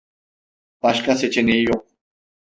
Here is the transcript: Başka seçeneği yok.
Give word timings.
Başka 0.83 1.15
seçeneği 1.15 1.63
yok. 1.63 1.87